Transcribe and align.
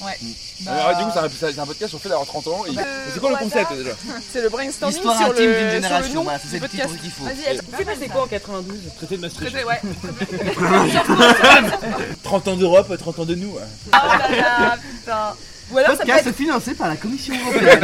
Ouais. 0.00 0.16
Bah, 0.60 0.72
Alors, 0.72 0.98
du 0.98 1.04
coup, 1.04 1.10
c'est 1.12 1.18
un, 1.46 1.52
c'est 1.52 1.58
un 1.58 1.66
podcast 1.66 1.88
sur 1.88 1.98
le 1.98 2.02
fait 2.02 2.08
d'avoir 2.08 2.26
30 2.26 2.46
ans. 2.48 2.64
Et... 2.66 2.72
Bah, 2.72 2.82
c'est 3.12 3.20
quoi 3.20 3.30
le 3.30 3.36
concept 3.36 3.72
déjà? 3.72 3.90
C'est 4.32 4.42
le 4.42 4.48
brainstorming 4.48 4.94
L'histoire 4.96 5.16
sur 5.16 5.26
intime 5.30 5.44
le, 5.44 5.52
d'une 5.52 5.58
sur 5.58 5.66
le 5.66 5.70
génération, 5.82 6.22
voilà, 6.22 6.38
c'est 6.38 6.48
cette 6.48 6.62
petite 6.62 7.00
qu'il 7.00 7.10
faut. 7.10 7.24
Vas-y, 7.24 7.44
elle 7.46 7.60
s'est 7.76 7.84
passé 7.84 8.08
quoi 8.08 8.22
en 8.22 8.26
92 8.26 8.78
Traité 8.96 9.16
de 9.16 9.20
Maastricht. 9.22 9.52
Traité, 9.52 9.66
ouais. 9.66 9.80
30 12.22 12.48
ans 12.48 12.56
d'Europe, 12.56 12.96
30 12.96 13.18
ans 13.18 13.24
de 13.24 13.34
nous. 13.34 13.54
Oh 13.56 13.60
là 13.92 14.18
là, 14.36 14.76
putain. 14.76 15.34
Ou 15.70 15.78
alors 15.78 15.90
ça 15.90 15.96
peut 15.98 16.06
Podcast 16.06 16.26
être... 16.28 16.34
financé 16.36 16.74
par 16.74 16.88
la 16.88 16.96
Commission 16.96 17.34
européenne. 17.46 17.80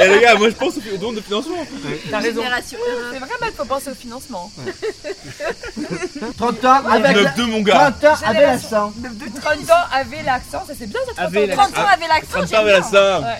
Eh 0.00 0.08
les 0.08 0.20
gars, 0.20 0.34
moi 0.34 0.48
je 0.50 0.54
pense 0.56 0.74
au 0.76 0.96
don 0.96 1.12
de 1.12 1.20
financement. 1.20 1.64
T'as 2.10 2.18
raison. 2.18 2.42
Génération 2.42 2.78
C'est 3.12 3.18
vrai, 3.18 3.28
il 3.46 3.52
faut 3.56 3.64
penser 3.64 3.90
au 3.90 3.94
financement. 3.94 4.50
30 6.36 6.64
ans 6.64 6.72
avec 6.88 7.16
la... 7.16 7.30
9-2 7.32 7.42
mon 7.46 7.60
gars. 7.60 7.92
30 8.00 8.04
ans 8.04 8.16
avec 8.26 8.42
l'accent. 8.42 8.92
De, 8.96 9.08
de 9.08 9.40
30 9.40 9.70
ans 9.70 9.84
avait 9.92 10.22
l'accent, 10.24 10.64
ça 10.66 10.72
c'est 10.78 10.86
bien 10.88 11.00
ça 11.06 11.12
30 11.14 11.26
Avait 11.26 11.52
ans. 11.52 11.56
30 11.56 11.70
l'accent. 11.70 11.82
ans 11.82 11.86
avait 11.94 12.08
l'accent. 12.08 12.38
30 12.40 12.54
ans 12.54 12.58
avec 12.58 12.72
l'accent. 12.74 13.22
Ouais. 13.22 13.38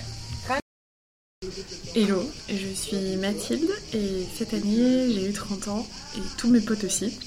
Hello, 1.95 2.23
je 2.47 2.73
suis 2.73 3.17
Mathilde 3.17 3.69
et 3.93 4.25
cette 4.37 4.53
année 4.53 5.07
j'ai 5.13 5.25
eu 5.29 5.33
30 5.33 5.67
ans 5.67 5.85
et 6.15 6.19
tous 6.37 6.49
mes 6.49 6.61
potes 6.61 6.83
aussi. 6.85 7.19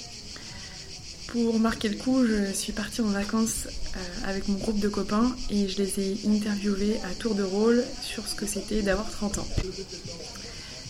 Pour 1.35 1.59
marquer 1.59 1.89
le 1.89 1.97
coup, 1.97 2.25
je 2.25 2.53
suis 2.53 2.73
partie 2.73 3.01
en 3.01 3.07
vacances 3.07 3.67
euh, 3.67 4.29
avec 4.29 4.47
mon 4.47 4.55
groupe 4.55 4.79
de 4.79 4.89
copains 4.89 5.35
et 5.51 5.67
je 5.67 5.79
les 5.79 5.99
ai 5.99 6.21
interviewés 6.29 6.95
à 7.11 7.13
tour 7.13 7.35
de 7.35 7.43
rôle 7.43 7.83
sur 8.03 8.25
ce 8.29 8.37
que 8.37 8.47
c'était 8.47 8.83
d'avoir 8.83 9.11
30 9.11 9.39
ans. 9.39 9.47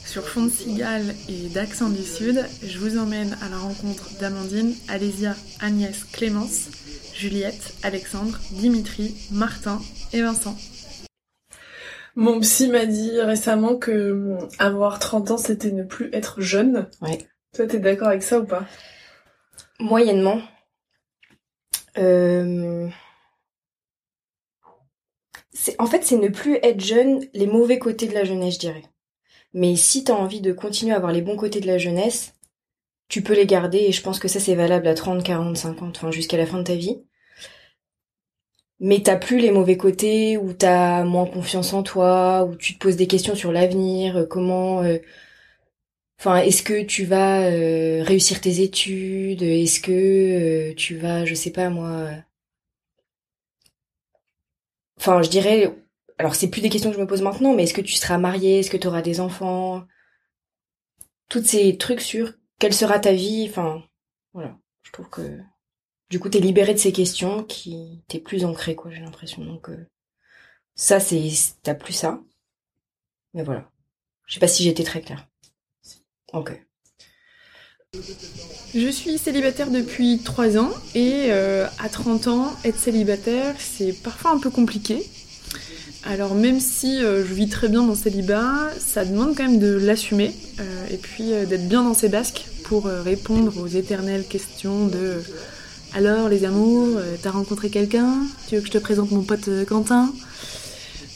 Sur 0.04 0.28
fond 0.28 0.44
de 0.44 0.50
cigale 0.50 1.14
et 1.30 1.48
d'accent 1.48 1.88
du 1.88 2.02
sud, 2.02 2.44
je 2.62 2.78
vous 2.78 2.98
emmène 2.98 3.38
à 3.40 3.48
la 3.48 3.56
rencontre 3.56 4.10
d'Amandine, 4.20 4.74
Alésia, 4.88 5.34
Agnès, 5.60 6.04
Clémence, 6.12 6.68
Juliette, 7.14 7.72
Alexandre, 7.82 8.38
Dimitri, 8.50 9.14
Martin 9.30 9.80
et 10.12 10.20
Vincent. 10.20 10.58
Mon 12.16 12.38
psy 12.40 12.68
m'a 12.68 12.84
dit 12.84 13.18
récemment 13.18 13.76
que 13.76 14.12
hum, 14.12 14.48
avoir 14.58 14.98
30 14.98 15.30
ans, 15.30 15.38
c'était 15.38 15.72
ne 15.72 15.84
plus 15.84 16.10
être 16.12 16.42
jeune. 16.42 16.90
Ouais. 17.00 17.16
Toi, 17.56 17.66
t'es 17.66 17.78
d'accord 17.78 18.08
avec 18.08 18.22
ça 18.22 18.40
ou 18.40 18.44
pas? 18.44 18.66
Moyennement. 19.78 20.42
Euh, 21.96 22.90
En 25.78 25.86
fait, 25.86 26.04
c'est 26.04 26.16
ne 26.18 26.28
plus 26.28 26.56
être 26.62 26.80
jeune, 26.80 27.26
les 27.32 27.46
mauvais 27.46 27.78
côtés 27.78 28.06
de 28.06 28.14
la 28.14 28.24
jeunesse, 28.24 28.54
je 28.54 28.58
dirais. 28.60 28.82
Mais 29.54 29.76
si 29.76 30.04
t'as 30.04 30.14
envie 30.14 30.40
de 30.42 30.52
continuer 30.52 30.92
à 30.94 30.96
avoir 30.96 31.12
les 31.12 31.22
bons 31.22 31.36
côtés 31.36 31.60
de 31.60 31.66
la 31.68 31.78
jeunesse, 31.78 32.34
tu 33.08 33.22
peux 33.22 33.34
les 33.34 33.46
garder 33.46 33.78
et 33.78 33.92
je 33.92 34.02
pense 34.02 34.18
que 34.20 34.28
ça 34.28 34.40
c'est 34.40 34.54
valable 34.56 34.88
à 34.88 34.94
30, 34.94 35.24
40, 35.24 35.56
50, 35.56 35.96
enfin 35.96 36.10
jusqu'à 36.12 36.38
la 36.38 36.46
fin 36.46 36.58
de 36.58 36.64
ta 36.64 36.76
vie. 36.76 37.02
Mais 38.80 39.02
t'as 39.02 39.16
plus 39.16 39.38
les 39.38 39.50
mauvais 39.50 39.76
côtés, 39.76 40.36
où 40.36 40.52
t'as 40.52 41.04
moins 41.04 41.26
confiance 41.26 41.72
en 41.72 41.82
toi, 41.82 42.44
où 42.44 42.54
tu 42.56 42.74
te 42.74 42.78
poses 42.78 42.96
des 42.96 43.06
questions 43.06 43.34
sur 43.34 43.52
l'avenir, 43.52 44.26
comment... 44.28 44.82
euh, 44.82 44.98
Enfin, 46.18 46.36
est-ce 46.38 46.62
que 46.64 46.82
tu 46.82 47.04
vas 47.04 47.42
euh, 47.50 48.02
réussir 48.02 48.40
tes 48.40 48.60
études? 48.62 49.42
Est-ce 49.42 49.80
que 49.80 49.92
euh, 50.70 50.74
tu 50.74 50.96
vas, 50.96 51.24
je 51.24 51.34
sais 51.34 51.50
pas 51.52 51.68
moi. 51.70 51.88
euh, 51.88 52.16
Enfin, 54.98 55.22
je 55.22 55.30
dirais. 55.30 55.72
Alors, 56.18 56.34
c'est 56.34 56.50
plus 56.50 56.60
des 56.60 56.68
questions 56.70 56.90
que 56.90 56.96
je 56.96 57.00
me 57.02 57.06
pose 57.06 57.22
maintenant, 57.22 57.54
mais 57.54 57.64
est-ce 57.64 57.74
que 57.74 57.80
tu 57.80 57.94
seras 57.94 58.18
marié 58.18 58.58
Est-ce 58.60 58.70
que 58.70 58.76
tu 58.76 58.86
auras 58.88 59.02
des 59.02 59.20
enfants? 59.20 59.84
Toutes 61.28 61.44
ces 61.46 61.76
trucs 61.76 62.00
sur 62.00 62.32
quelle 62.58 62.72
sera 62.72 62.98
ta 62.98 63.12
vie. 63.12 63.46
Enfin, 63.50 63.82
voilà. 64.32 64.56
Je 64.82 64.92
trouve 64.92 65.08
que 65.10 65.38
du 66.10 66.20
coup, 66.20 66.28
t'es 66.30 66.40
libéré 66.40 66.74
de 66.74 66.78
ces 66.80 66.92
questions 66.92 67.44
qui 67.44 68.04
t'es 68.08 68.20
plus 68.20 68.44
ancré, 68.44 68.76
quoi. 68.76 68.90
J'ai 68.92 69.00
l'impression. 69.02 69.44
Donc, 69.44 69.70
ça, 70.76 71.00
c'est 71.00 71.30
t'as 71.62 71.74
plus 71.74 71.92
ça. 71.92 72.20
Mais 73.34 73.42
voilà. 73.42 73.70
Je 74.26 74.34
sais 74.34 74.40
pas 74.40 74.48
si 74.48 74.68
été 74.68 74.84
très 74.84 75.02
claire. 75.02 75.28
Ok. 76.34 76.60
Je 78.74 78.88
suis 78.88 79.18
célibataire 79.18 79.70
depuis 79.70 80.18
3 80.18 80.58
ans 80.58 80.70
et 80.96 81.26
euh, 81.28 81.66
à 81.78 81.88
30 81.88 82.26
ans, 82.26 82.52
être 82.64 82.78
célibataire, 82.78 83.54
c'est 83.58 83.92
parfois 83.92 84.32
un 84.32 84.38
peu 84.38 84.50
compliqué. 84.50 85.08
Alors 86.02 86.34
même 86.34 86.58
si 86.58 87.02
euh, 87.02 87.24
je 87.24 87.32
vis 87.32 87.48
très 87.48 87.68
bien 87.68 87.86
le 87.86 87.94
célibat, 87.94 88.70
ça 88.78 89.04
demande 89.04 89.36
quand 89.36 89.44
même 89.44 89.60
de 89.60 89.74
l'assumer 89.74 90.34
euh, 90.58 90.86
et 90.90 90.96
puis 90.96 91.32
euh, 91.32 91.46
d'être 91.46 91.68
bien 91.68 91.84
dans 91.84 91.94
ses 91.94 92.08
basques 92.08 92.46
pour 92.64 92.86
euh, 92.86 93.00
répondre 93.00 93.56
aux 93.58 93.68
éternelles 93.68 94.24
questions 94.26 94.86
de 94.88 95.22
alors 95.96 96.28
les 96.28 96.44
amours, 96.44 96.96
euh, 96.98 97.14
t'as 97.22 97.30
rencontré 97.30 97.70
quelqu'un? 97.70 98.26
Tu 98.48 98.56
veux 98.56 98.60
que 98.60 98.66
je 98.66 98.72
te 98.72 98.78
présente 98.78 99.12
mon 99.12 99.22
pote 99.22 99.48
Quentin? 99.68 100.12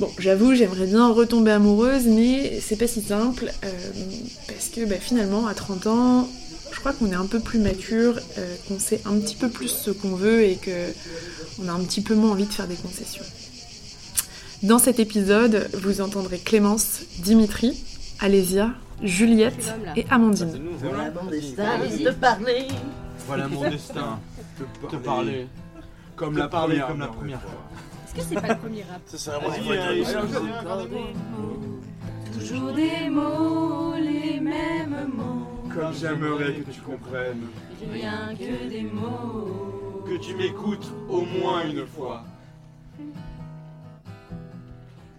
Bon, 0.00 0.08
j'avoue, 0.18 0.54
j'aimerais 0.54 0.86
bien 0.86 1.08
retomber 1.08 1.50
amoureuse, 1.50 2.06
mais 2.06 2.60
c'est 2.60 2.76
pas 2.76 2.86
si 2.86 3.02
simple 3.02 3.50
euh, 3.64 3.68
parce 4.46 4.68
que 4.68 4.84
bah, 4.84 4.94
finalement, 5.00 5.48
à 5.48 5.54
30 5.54 5.86
ans, 5.88 6.28
je 6.70 6.78
crois 6.78 6.92
qu'on 6.92 7.10
est 7.10 7.16
un 7.16 7.26
peu 7.26 7.40
plus 7.40 7.58
mature, 7.58 8.14
euh, 8.38 8.54
qu'on 8.68 8.78
sait 8.78 9.00
un 9.06 9.18
petit 9.18 9.34
peu 9.34 9.48
plus 9.48 9.68
ce 9.68 9.90
qu'on 9.90 10.14
veut 10.14 10.44
et 10.44 10.54
que 10.54 10.92
on 11.60 11.68
a 11.68 11.72
un 11.72 11.80
petit 11.80 12.00
peu 12.00 12.14
moins 12.14 12.30
envie 12.30 12.46
de 12.46 12.52
faire 12.52 12.68
des 12.68 12.76
concessions. 12.76 13.24
Dans 14.62 14.78
cet 14.78 15.00
épisode, 15.00 15.68
vous 15.74 16.00
entendrez 16.00 16.38
Clémence, 16.38 17.00
Dimitri, 17.18 17.82
Alésia, 18.20 18.70
Juliette 19.02 19.74
et 19.96 20.06
Amandine. 20.10 20.60
Voilà 20.78 21.10
mon 21.10 21.30
destin 21.30 21.78
de 22.04 22.10
parler. 22.10 22.68
Voilà 23.26 23.48
mon 23.48 23.68
destin, 23.68 24.20
te 24.90 24.96
parler. 24.96 25.48
Comme 26.14 26.36
la 26.36 26.48
parler 26.48 26.76
première, 26.76 26.88
comme 26.88 27.00
la 27.00 27.06
première 27.08 27.40
fois. 27.40 27.68
Est-ce 28.08 28.14
que 28.14 28.22
c'est 28.22 28.40
pas 28.40 28.54
le 28.54 28.58
premier 28.58 28.82
rap 28.84 29.02
Ça, 29.04 29.18
c'est 29.18 29.30
allez, 29.70 30.02
là. 30.02 30.22
Toujours 32.32 32.72
des 32.72 33.10
mots, 33.10 33.94
les 33.96 34.40
mêmes 34.40 35.10
mots. 35.12 35.46
Comme 35.74 35.92
j'aimerais 35.92 36.54
que 36.54 36.70
tu 36.70 36.80
comprennes, 36.80 37.48
Rien 37.92 38.34
que 38.34 38.68
des 38.68 38.82
mots. 38.82 40.02
que 40.06 40.16
tu 40.16 40.34
m'écoutes 40.36 40.90
au 41.10 41.20
moins 41.20 41.64
une 41.68 41.86
fois. 41.86 42.24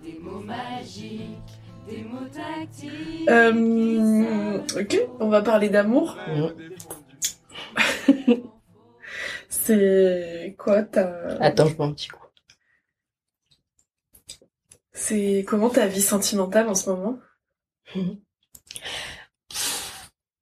Des 0.03 0.17
mots 0.19 0.39
magiques, 0.39 1.61
des 1.87 2.03
mots 2.03 2.27
tactiques. 2.33 3.29
Euh, 3.29 4.61
ok, 4.79 4.99
on 5.19 5.29
va 5.29 5.43
parler 5.43 5.69
d'amour. 5.69 6.17
C'est 9.49 10.55
quoi 10.57 10.81
ta... 10.81 11.37
Attends, 11.39 11.67
je 11.67 11.75
bois 11.75 11.85
un 11.85 11.91
petit 11.93 12.07
coup. 12.07 12.28
C'est 14.99 15.45
comment 15.47 15.71
ta 15.71 15.87
vie 15.87 15.99
sentimentale 16.01 16.69
en 16.69 16.75
ce 16.75 16.91
moment? 16.91 17.17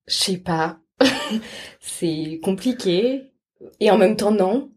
Je 0.07 0.13
sais 0.13 0.37
pas. 0.37 0.79
c'est 1.79 2.39
compliqué. 2.43 3.31
Et 3.79 3.91
en 3.91 3.97
même 3.97 4.15
temps, 4.17 4.31
non. 4.31 4.71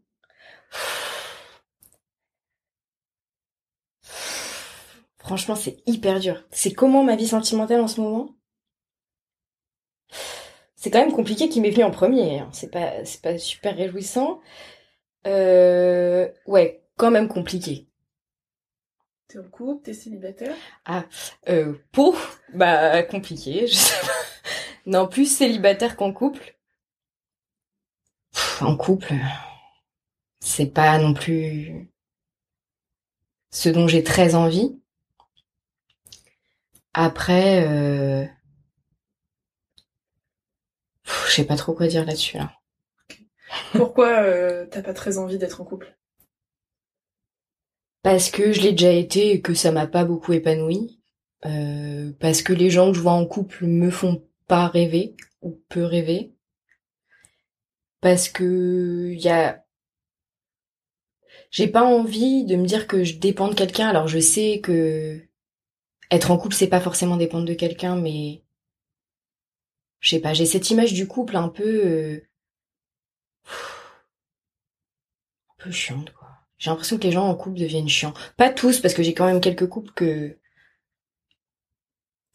Franchement, 5.19 5.55
c'est 5.55 5.83
hyper 5.87 6.19
dur. 6.19 6.43
C'est 6.51 6.73
comment 6.73 7.05
ma 7.05 7.15
vie 7.15 7.29
sentimentale 7.29 7.81
en 7.81 7.87
ce 7.87 8.01
moment? 8.01 8.35
C'est 10.77 10.91
quand 10.91 11.01
même 11.01 11.13
compliqué 11.13 11.49
qui 11.49 11.61
m'est 11.61 11.71
venu 11.71 11.85
en 11.85 11.91
premier. 11.91 12.41
hein. 12.41 12.49
C'est 12.53 12.71
pas, 12.71 13.05
c'est 13.05 13.21
pas 13.23 13.39
super 13.39 13.77
réjouissant. 13.77 14.41
Euh, 15.29 16.29
ouais, 16.47 16.85
quand 16.99 17.13
même 17.13 17.29
compliqué. 17.29 17.90
T'es 19.31 19.39
en 19.39 19.45
couple, 19.45 19.85
t'es 19.85 19.95
célibataire? 19.95 20.57
Euh, 21.49 21.75
pour, 21.93 22.19
bah, 22.53 23.01
compliqué, 23.05 23.69
je 23.69 23.75
sais 23.75 24.01
pas. 24.01 24.13
Non, 24.87 25.07
plus 25.07 25.27
célibataire 25.27 25.95
qu'en 25.95 26.13
couple. 26.13 26.59
Pff, 28.33 28.63
en 28.63 28.77
couple, 28.77 29.15
c'est 30.41 30.67
pas 30.67 30.99
non 30.99 31.15
plus 31.15 31.89
ce 33.53 33.69
dont 33.69 33.87
j'ai 33.87 34.03
très 34.03 34.35
envie. 34.35 34.77
Après, 36.93 37.69
euh... 37.69 38.27
je 41.05 41.31
sais 41.31 41.47
pas 41.47 41.57
trop 41.57 41.73
quoi 41.73 41.87
dire 41.87 42.05
là-dessus, 42.05 42.37
là. 42.37 42.53
Pourquoi 43.75 44.25
euh, 44.25 44.67
t'as 44.67 44.83
pas 44.83 44.95
très 44.95 45.19
envie 45.19 45.39
d'être 45.39 45.61
en 45.61 45.65
couple? 45.65 45.97
Parce 48.03 48.31
que 48.31 48.53
je 48.53 48.63
l'ai 48.63 48.73
déjà 48.73 48.93
été 48.93 49.33
et 49.33 49.41
que 49.41 49.55
ça 49.55 49.73
m'a 49.73 49.87
pas 49.87 50.05
beaucoup 50.05 50.33
épanoui. 50.33 51.01
Euh, 51.47 52.13
parce 52.21 52.43
que 52.43 52.53
les 52.53 52.71
gens 52.71 52.91
que 52.91 52.97
je 52.97 53.03
vois 53.03 53.13
en 53.13 53.27
couple 53.27 53.67
me 53.67 53.91
font 53.91 54.23
pas 54.47 54.69
rêver 54.69 55.17
ou 55.43 55.61
peu 55.69 55.85
rêver. 55.85 56.35
Parce 58.01 58.29
que 58.29 59.13
y 59.15 59.29
a 59.29 59.65
j'ai 61.51 61.69
pas 61.69 61.83
envie 61.85 62.45
de 62.45 62.57
me 62.57 62.67
dire 62.67 62.87
que 62.87 63.05
je 63.05 63.19
dépends 63.19 63.49
de 63.49 63.55
quelqu'un. 63.55 63.89
Alors 63.89 64.09
je 64.09 64.19
sais 64.21 64.61
que 64.63 65.21
être 66.11 66.31
en 66.31 66.39
couple 66.39 66.55
c'est 66.55 66.69
pas 66.69 66.81
forcément 66.81 67.17
dépendre 67.17 67.47
de 67.47 67.55
quelqu'un 67.55 67.97
mais 67.97 68.43
je 70.01 70.11
sais 70.11 70.21
pas, 70.21 70.35
j'ai 70.35 70.47
cette 70.47 70.71
image 70.71 70.93
du 70.95 71.07
couple 71.07 71.37
un 71.37 71.49
peu 71.49 71.87
euh, 71.87 72.21
un 75.51 75.65
peu 75.65 75.71
chiante 75.71 76.11
quoi. 76.13 76.20
J'ai 76.61 76.71
l'impression 76.71 76.99
que 76.99 77.03
les 77.05 77.11
gens 77.11 77.27
en 77.27 77.35
couple 77.35 77.59
deviennent 77.59 77.89
chiants. 77.89 78.15
Pas 78.37 78.51
tous, 78.51 78.79
parce 78.81 78.95
que 78.95 79.03
j'ai 79.03 79.15
quand 79.15 79.27
même 79.27 79.41
quelques 79.41 79.67
couples 79.69 79.91
que... 79.93 80.37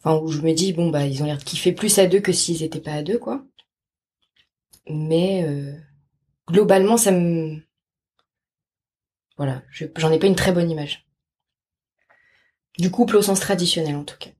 Enfin, 0.00 0.16
où 0.18 0.28
je 0.30 0.40
me 0.42 0.52
dis, 0.52 0.72
bon, 0.72 0.90
bah, 0.90 1.06
ils 1.06 1.22
ont 1.22 1.26
l'air 1.26 1.38
de 1.38 1.44
kiffer 1.44 1.72
plus 1.72 1.98
à 1.98 2.06
deux 2.06 2.20
que 2.20 2.32
s'ils 2.32 2.62
étaient 2.62 2.80
pas 2.80 2.92
à 2.92 3.02
deux, 3.02 3.18
quoi. 3.18 3.44
Mais, 4.90 5.44
euh, 5.44 5.72
globalement, 6.48 6.96
ça 6.96 7.12
me... 7.12 7.60
Voilà, 9.36 9.62
je- 9.70 9.86
j'en 9.96 10.10
ai 10.12 10.18
pas 10.18 10.26
une 10.26 10.34
très 10.36 10.52
bonne 10.52 10.70
image. 10.70 11.06
Du 12.78 12.90
couple 12.90 13.16
au 13.16 13.22
sens 13.22 13.38
traditionnel, 13.40 13.94
en 13.96 14.04
tout 14.04 14.18
cas. 14.18 14.30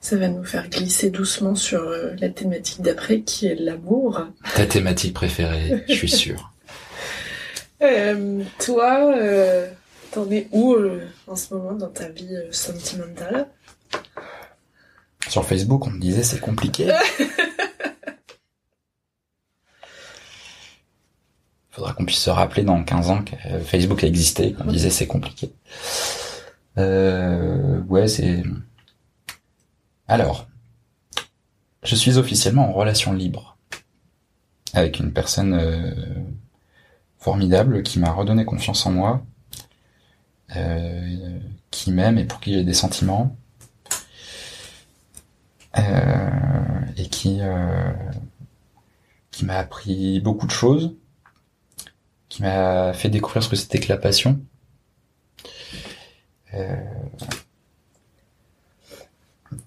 Ça 0.00 0.16
va 0.16 0.28
nous 0.28 0.44
faire 0.44 0.68
glisser 0.68 1.10
doucement 1.10 1.54
sur 1.54 1.80
euh, 1.82 2.14
la 2.18 2.28
thématique 2.28 2.82
d'après, 2.82 3.20
qui 3.22 3.46
est 3.46 3.54
l'amour. 3.54 4.20
Ta 4.56 4.66
thématique 4.66 5.14
préférée, 5.14 5.84
je 5.88 5.92
suis 5.94 6.08
sûr. 6.08 6.51
Euh, 7.82 8.44
toi, 8.60 9.12
euh, 9.16 9.68
t'en 10.12 10.30
es 10.30 10.46
où 10.52 10.74
euh, 10.74 11.08
en 11.26 11.34
ce 11.34 11.52
moment 11.52 11.72
dans 11.72 11.88
ta 11.88 12.08
vie 12.08 12.36
sentimentale? 12.52 13.48
Sur 15.28 15.44
Facebook, 15.44 15.86
on 15.86 15.90
me 15.90 15.98
disait 15.98 16.22
c'est 16.22 16.38
compliqué. 16.38 16.92
Faudra 21.70 21.92
qu'on 21.94 22.04
puisse 22.04 22.20
se 22.20 22.30
rappeler 22.30 22.62
dans 22.62 22.84
15 22.84 23.10
ans 23.10 23.24
que 23.24 23.34
Facebook 23.64 24.04
a 24.04 24.06
existé, 24.06 24.52
qu'on 24.52 24.66
disait 24.66 24.90
c'est 24.90 25.08
compliqué. 25.08 25.52
Ouais, 26.76 28.06
c'est... 28.08 28.42
Alors, 30.06 30.46
je 31.82 31.96
suis 31.96 32.18
officiellement 32.18 32.68
en 32.68 32.72
relation 32.72 33.14
libre 33.14 33.56
avec 34.74 35.00
une 35.00 35.12
personne 35.12 35.58
formidable 37.22 37.82
qui 37.82 37.98
m'a 38.00 38.10
redonné 38.12 38.44
confiance 38.44 38.84
en 38.86 38.90
moi, 38.92 39.24
euh, 40.56 41.38
qui 41.70 41.92
m'aime 41.92 42.18
et 42.18 42.24
pour 42.24 42.40
qui 42.40 42.52
j'ai 42.54 42.64
des 42.64 42.74
sentiments, 42.74 43.36
euh, 45.78 46.30
et 46.96 47.08
qui 47.08 47.38
euh, 47.40 47.92
qui 49.30 49.44
m'a 49.46 49.56
appris 49.58 50.20
beaucoup 50.20 50.46
de 50.46 50.52
choses, 50.52 50.94
qui 52.28 52.42
m'a 52.42 52.92
fait 52.92 53.08
découvrir 53.08 53.42
ce 53.42 53.48
que 53.48 53.56
c'était 53.56 53.80
que 53.80 53.88
la 53.88 53.98
passion. 53.98 54.40
Euh, 56.54 56.76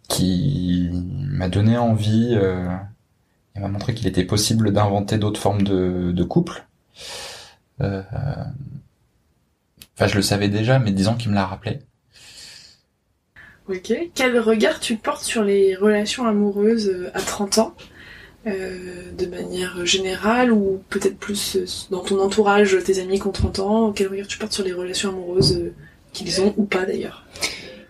qui 0.07 0.89
m'a 0.93 1.49
donné 1.49 1.77
envie 1.77 2.31
euh, 2.35 2.67
et 3.55 3.59
m'a 3.59 3.67
montré 3.67 3.93
qu'il 3.93 4.07
était 4.07 4.23
possible 4.23 4.71
d'inventer 4.71 5.17
d'autres 5.17 5.39
formes 5.39 5.63
de, 5.63 6.11
de 6.11 6.23
couple. 6.23 6.65
Euh, 7.81 8.01
Enfin, 9.97 10.07
je 10.07 10.15
le 10.15 10.21
savais 10.21 10.49
déjà, 10.49 10.79
mais 10.79 10.91
disons 10.91 11.15
qu'il 11.15 11.29
me 11.31 11.35
l'a 11.35 11.45
rappelé. 11.45 11.79
Ok. 13.69 13.93
Quel 14.13 14.39
regard 14.39 14.79
tu 14.79 14.97
portes 14.97 15.23
sur 15.23 15.43
les 15.43 15.75
relations 15.75 16.27
amoureuses 16.27 16.89
euh, 16.89 17.09
à 17.13 17.21
30 17.21 17.57
ans 17.59 17.75
euh, 18.45 19.11
de 19.17 19.25
manière 19.25 19.85
générale 19.85 20.51
ou 20.51 20.83
peut-être 20.89 21.17
plus 21.17 21.55
euh, 21.55 21.65
dans 21.89 22.01
ton 22.01 22.19
entourage, 22.19 22.77
tes 22.83 22.99
amis 22.99 23.19
qui 23.19 23.27
ont 23.27 23.31
30 23.31 23.59
ans 23.59 23.91
Quel 23.91 24.07
regard 24.07 24.27
tu 24.27 24.37
portes 24.37 24.51
sur 24.51 24.63
les 24.63 24.73
relations 24.73 25.09
amoureuses 25.09 25.57
euh, 25.57 25.73
qu'ils 26.13 26.41
ont 26.41 26.53
ou 26.57 26.65
pas 26.65 26.85
d'ailleurs? 26.85 27.25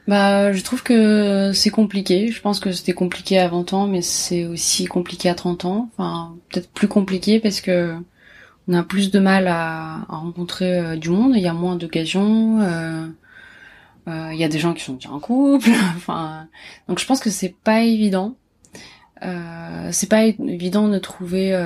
Bah, 0.07 0.53
je 0.53 0.63
trouve 0.63 0.83
que 0.83 1.51
c'est 1.53 1.71
compliqué. 1.71 2.29
Je 2.31 2.39
pense 2.39 2.59
que 2.59 2.71
c'était 2.71 2.93
compliqué 2.93 3.39
à 3.39 3.47
20 3.49 3.73
ans, 3.73 3.87
mais 3.87 4.03
c'est 4.03 4.45
aussi 4.45 4.85
compliqué 4.85 5.27
à 5.27 5.35
30 5.35 5.65
ans. 5.65 5.89
Enfin, 5.97 6.35
peut-être 6.49 6.69
plus 6.69 6.87
compliqué 6.87 7.39
parce 7.39 7.59
que 7.59 7.95
on 8.67 8.73
a 8.73 8.83
plus 8.83 9.11
de 9.11 9.19
mal 9.19 9.47
à, 9.47 10.05
rencontrer 10.09 10.79
euh, 10.79 10.95
du 10.95 11.09
monde. 11.09 11.33
Il 11.35 11.41
y 11.41 11.47
a 11.47 11.53
moins 11.53 11.75
d'occasions. 11.75 12.61
euh, 12.61 13.07
euh, 14.07 14.29
Il 14.33 14.39
y 14.39 14.43
a 14.43 14.49
des 14.49 14.59
gens 14.59 14.73
qui 14.73 14.83
sont 14.83 14.93
déjà 14.93 15.11
en 15.11 15.19
couple. 15.19 15.69
enfin, 15.95 16.47
donc 16.87 16.99
je 16.99 17.05
pense 17.05 17.19
que 17.19 17.29
c'est 17.29 17.55
pas 17.63 17.81
évident. 17.81 18.35
Euh, 19.23 19.89
c'est 19.91 20.09
pas 20.09 20.25
évident 20.25 20.89
de 20.89 20.99
trouver 20.99 21.57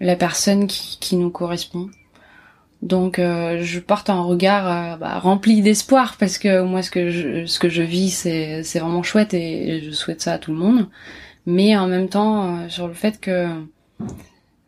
la 0.00 0.16
personne 0.16 0.66
qui, 0.66 1.16
nous 1.16 1.30
correspond. 1.30 1.90
Donc 2.82 3.16
je 3.18 3.78
porte 3.78 4.08
un 4.08 4.22
regard 4.22 4.98
bah, 4.98 5.18
rempli 5.18 5.60
d'espoir 5.60 6.16
parce 6.18 6.38
que 6.38 6.62
moi 6.62 6.82
ce 6.82 6.90
que 6.90 7.10
je 7.10 7.44
ce 7.44 7.58
que 7.58 7.68
je 7.68 7.82
vis 7.82 8.10
c'est 8.10 8.62
c'est 8.62 8.78
vraiment 8.78 9.02
chouette 9.02 9.34
et 9.34 9.82
je 9.84 9.90
souhaite 9.90 10.22
ça 10.22 10.34
à 10.34 10.38
tout 10.38 10.52
le 10.52 10.58
monde. 10.58 10.88
Mais 11.44 11.76
en 11.76 11.88
même 11.88 12.08
temps 12.08 12.68
sur 12.70 12.88
le 12.88 12.94
fait 12.94 13.20
que 13.20 13.48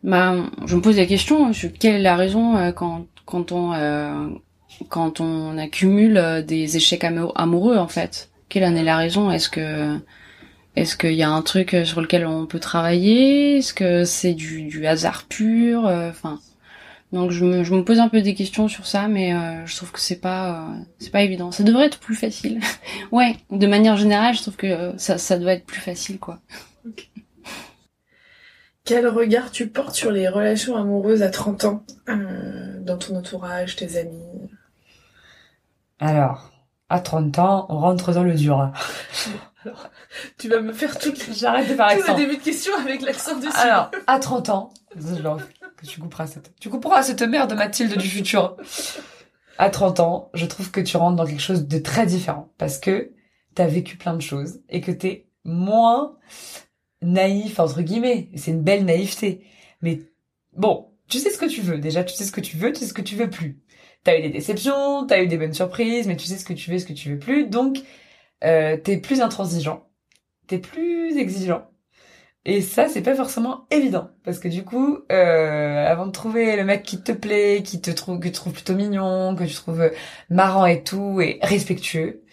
bah 0.03 0.35
je 0.65 0.75
me 0.75 0.81
pose 0.81 0.97
la 0.97 1.05
question 1.05 1.53
sur 1.53 1.71
quelle 1.73 1.95
est 1.95 2.01
la 2.01 2.15
raison 2.15 2.57
euh, 2.57 2.71
quand 2.71 3.05
quand 3.25 3.51
on 3.51 3.73
euh, 3.73 4.27
quand 4.89 5.21
on 5.21 5.57
accumule 5.57 6.17
euh, 6.17 6.41
des 6.41 6.77
échecs 6.77 7.03
amou- 7.03 7.31
amoureux 7.35 7.77
en 7.77 7.87
fait? 7.87 8.29
Quelle 8.49 8.65
en 8.65 8.75
est 8.75 8.83
la 8.83 8.97
raison? 8.97 9.31
Est-ce 9.31 9.49
que 9.49 9.97
est-ce 10.75 10.97
qu'il 10.97 11.13
y 11.13 11.23
a 11.23 11.29
un 11.31 11.41
truc 11.43 11.75
sur 11.85 12.01
lequel 12.01 12.25
on 12.27 12.45
peut 12.47 12.59
travailler? 12.59 13.57
Est-ce 13.57 13.73
que 13.73 14.05
c'est 14.05 14.33
du, 14.33 14.63
du 14.63 14.87
hasard 14.87 15.25
pur 15.29 15.87
Euh, 15.87 16.09
Enfin, 16.09 16.39
donc 17.13 17.31
je 17.31 17.45
me, 17.45 17.63
je 17.63 17.73
me 17.75 17.83
pose 17.85 17.99
un 17.99 18.09
peu 18.09 18.21
des 18.21 18.35
questions 18.35 18.67
sur 18.67 18.87
ça, 18.87 19.07
mais 19.07 19.33
euh, 19.33 19.65
je 19.67 19.75
trouve 19.77 19.91
que 19.91 19.99
c'est 20.01 20.21
pas 20.21 20.63
euh, 20.71 20.79
c'est 20.99 21.11
pas 21.11 21.23
évident. 21.23 21.51
Ça 21.51 21.63
devrait 21.63 21.87
être 21.87 21.99
plus 21.99 22.15
facile. 22.15 22.59
ouais, 23.11 23.35
de 23.51 23.67
manière 23.67 23.97
générale, 23.97 24.35
je 24.35 24.41
trouve 24.43 24.57
que 24.57 24.67
euh, 24.67 24.97
ça 24.97 25.17
ça 25.19 25.37
doit 25.39 25.53
être 25.53 25.65
plus 25.65 25.81
facile 25.81 26.19
quoi. 26.19 26.39
Quel 28.85 29.07
regard 29.07 29.49
tu 29.49 29.67
portes 29.67 29.95
sur 29.95 30.11
les 30.11 30.27
relations 30.27 30.75
amoureuses 30.75 31.23
à 31.23 31.29
30 31.29 31.63
ans 31.63 31.85
euh, 32.09 32.79
dans 32.81 32.97
ton 32.97 33.15
entourage, 33.15 33.77
tes 33.77 33.97
amis? 33.97 34.49
Alors, 35.99 36.51
à 36.89 36.99
30 36.99 37.39
ans, 37.39 37.65
on 37.69 37.79
rentre 37.79 38.11
dans 38.11 38.23
le 38.23 38.35
dur. 38.35 38.71
Tu 40.37 40.49
vas 40.49 40.59
me 40.59 40.73
faire 40.73 40.99
toutes 40.99 41.25
les, 41.25 41.33
J'arrête 41.33 41.69
de 41.69 41.75
faire 41.75 42.15
débuts 42.15 42.35
de 42.35 42.43
questions 42.43 42.75
avec 42.75 43.01
l'accent 43.01 43.37
dessus. 43.37 43.55
Alors, 43.55 43.91
à 44.07 44.19
30 44.19 44.49
ans, 44.49 44.73
que 44.91 45.85
tu 45.85 46.01
couperas 46.01 46.27
cette, 46.27 46.51
tu 46.59 46.69
couperas 46.69 47.01
cette 47.03 47.21
merde 47.21 47.53
Mathilde 47.53 47.97
du 47.97 48.09
futur. 48.09 48.57
À 49.57 49.69
30 49.69 50.01
ans, 50.01 50.29
je 50.33 50.45
trouve 50.45 50.69
que 50.69 50.81
tu 50.81 50.97
rentres 50.97 51.15
dans 51.15 51.25
quelque 51.25 51.41
chose 51.41 51.65
de 51.65 51.77
très 51.77 52.05
différent 52.05 52.51
parce 52.57 52.77
que 52.77 53.13
t'as 53.55 53.67
vécu 53.67 53.95
plein 53.95 54.15
de 54.15 54.21
choses 54.21 54.59
et 54.67 54.81
que 54.81 54.91
t'es 54.91 55.29
moins 55.45 56.17
naïf, 57.03 57.59
entre 57.59 57.81
guillemets. 57.81 58.29
C'est 58.35 58.51
une 58.51 58.63
belle 58.63 58.85
naïveté. 58.85 59.45
Mais 59.81 59.99
bon, 60.55 60.89
tu 61.09 61.19
sais 61.19 61.29
ce 61.29 61.37
que 61.37 61.45
tu 61.45 61.61
veux. 61.61 61.77
Déjà, 61.77 62.03
tu 62.03 62.15
sais 62.15 62.25
ce 62.25 62.31
que 62.31 62.41
tu 62.41 62.57
veux, 62.57 62.71
tu 62.71 62.79
sais 62.79 62.87
ce 62.87 62.93
que 62.93 63.01
tu 63.01 63.15
veux 63.15 63.29
plus. 63.29 63.61
T'as 64.03 64.17
eu 64.19 64.21
des 64.21 64.29
déceptions, 64.29 65.05
t'as 65.07 65.23
eu 65.23 65.27
des 65.27 65.37
bonnes 65.37 65.53
surprises, 65.53 66.07
mais 66.07 66.17
tu 66.17 66.25
sais 66.25 66.37
ce 66.37 66.45
que 66.45 66.53
tu 66.53 66.71
veux, 66.71 66.79
ce 66.79 66.85
que 66.85 66.93
tu 66.93 67.11
veux 67.11 67.19
plus. 67.19 67.47
Donc, 67.47 67.77
euh, 68.43 68.77
t'es 68.77 68.97
plus 68.97 69.21
intransigeant. 69.21 69.87
T'es 70.47 70.57
plus 70.59 71.17
exigeant. 71.17 71.69
Et 72.45 72.61
ça, 72.61 72.89
c'est 72.89 73.01
pas 73.01 73.15
forcément 73.15 73.65
évident. 73.71 74.09
Parce 74.25 74.39
que 74.39 74.49
du 74.49 74.65
coup, 74.65 74.97
euh, 75.11 75.85
avant 75.85 76.05
de 76.05 76.11
trouver 76.11 76.57
le 76.57 76.65
mec 76.65 76.83
qui 76.83 77.01
te 77.01 77.13
plaît, 77.13 77.61
qui 77.63 77.79
te 77.79 77.91
trouve, 77.91 78.19
que 78.19 78.27
tu 78.27 78.33
trouves 78.33 78.53
plutôt 78.53 78.75
mignon, 78.75 79.35
que 79.35 79.45
tu 79.45 79.53
trouves 79.53 79.91
marrant 80.29 80.65
et 80.65 80.83
tout, 80.83 81.21
et 81.21 81.39
respectueux, 81.41 82.23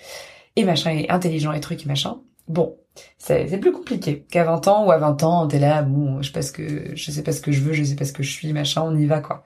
et 0.56 0.64
machin, 0.64 0.90
et 0.90 1.08
intelligent 1.10 1.52
et 1.52 1.60
truc 1.60 1.84
et 1.84 1.88
machin, 1.88 2.20
bon, 2.48 2.76
c'est 3.18 3.58
plus 3.60 3.72
compliqué 3.72 4.24
qu'à 4.30 4.44
20 4.44 4.68
ans, 4.68 4.86
ou 4.86 4.90
à 4.92 4.98
20 4.98 5.22
ans, 5.22 5.46
t'es 5.48 5.58
là, 5.58 5.82
bon, 5.82 6.22
je 6.22 6.28
sais 6.28 6.32
pas 6.32 6.42
ce 6.42 6.52
que, 6.52 6.94
je 6.96 7.10
sais 7.10 7.22
pas 7.22 7.32
ce 7.32 7.40
que 7.40 7.52
je 7.52 7.60
veux, 7.62 7.72
je 7.72 7.84
sais 7.84 7.96
pas 7.96 8.04
ce 8.04 8.12
que 8.12 8.22
je 8.22 8.30
suis, 8.32 8.52
machin, 8.52 8.82
on 8.82 8.96
y 8.96 9.06
va, 9.06 9.20
quoi. 9.20 9.44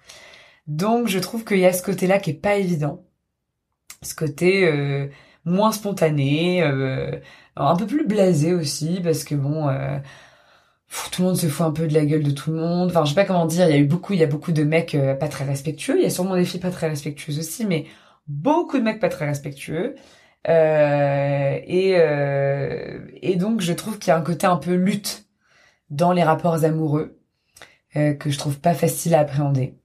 Donc, 0.67 1.09
je 1.09 1.19
trouve 1.19 1.45
qu'il 1.45 1.59
y 1.59 1.67
a 1.67 1.73
ce 1.73 1.83
côté-là 1.83 2.19
qui 2.19 2.31
est 2.31 2.35
pas 2.35 2.57
évident. 2.57 3.05
Ce 4.03 4.15
côté, 4.15 4.67
euh, 4.69 5.09
moins 5.45 5.73
spontané, 5.73 6.63
euh, 6.63 7.19
un 7.57 7.77
peu 7.77 7.87
plus 7.87 8.07
blasé 8.07 8.55
aussi, 8.55 9.01
parce 9.03 9.25
que 9.25 9.35
bon, 9.35 9.69
euh, 9.69 9.99
tout 11.13 11.23
le 11.23 11.29
monde 11.29 11.37
se 11.37 11.47
fout 11.47 11.67
un 11.67 11.71
peu 11.73 11.87
de 11.87 11.95
la 11.95 12.05
gueule 12.05 12.23
de 12.23 12.31
tout 12.31 12.51
le 12.51 12.59
monde. 12.59 12.91
Enfin, 12.91 13.05
je 13.05 13.11
sais 13.11 13.15
pas 13.15 13.25
comment 13.25 13.47
dire, 13.47 13.69
il 13.69 13.73
y 13.73 13.75
a 13.75 13.79
eu 13.79 13.87
beaucoup, 13.87 14.13
il 14.13 14.19
y 14.21 14.23
a 14.23 14.27
beaucoup 14.27 14.53
de 14.53 14.65
mecs 14.65 14.95
euh, 14.95 15.15
pas 15.15 15.29
très 15.29 15.45
respectueux. 15.45 15.97
Il 15.99 16.03
y 16.03 16.07
a 16.07 16.11
sûrement 16.11 16.37
des 16.37 16.45
filles 16.45 16.61
pas 16.61 16.71
très 16.71 16.89
respectueuses 16.89 17.39
aussi, 17.39 17.65
mais 17.67 17.87
beaucoup 18.29 18.79
de 18.79 18.83
mecs 18.83 19.01
pas 19.01 19.09
très 19.09 19.27
respectueux. 19.27 19.97
Euh, 20.49 21.59
et, 21.65 21.95
euh, 21.97 23.01
et 23.23 23.37
donc, 23.37 23.61
je 23.61 23.73
trouve 23.73 23.99
qu'il 23.99 24.09
y 24.09 24.11
a 24.13 24.17
un 24.19 24.23
côté 24.23 24.47
un 24.47 24.57
peu 24.57 24.75
lutte 24.75 25.27
dans 25.91 26.13
les 26.13 26.23
rapports 26.23 26.65
amoureux 26.65 27.21
euh, 27.97 28.15
que 28.15 28.31
je 28.31 28.39
trouve 28.39 28.61
pas 28.61 28.75
facile 28.75 29.15
à 29.15 29.21
appréhender. 29.21 29.79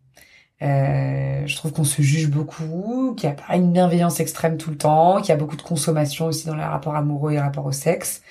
Euh, 0.62 1.48
je 1.48 1.56
trouve 1.56 1.72
qu'on 1.72 1.86
se 1.86 2.02
juge 2.02 2.30
beaucoup, 2.30 3.16
qu'il 3.18 3.30
n'y 3.30 3.36
a 3.36 3.38
pas 3.38 3.56
une 3.56 3.72
bienveillance 3.72 4.20
extrême 4.20 4.58
tout 4.58 4.72
le 4.72 4.78
temps, 4.78 5.18
qu'il 5.22 5.30
y 5.30 5.32
a 5.32 5.38
beaucoup 5.38 5.56
de 5.56 5.62
consommation 5.62 6.26
aussi 6.28 6.48
dans 6.48 6.56
les 6.56 6.64
rapports 6.64 6.96
amoureux 6.96 7.32
et 7.32 7.36
les 7.36 7.42
rapports 7.42 7.66
au 7.66 7.72
sexe. 7.72 8.22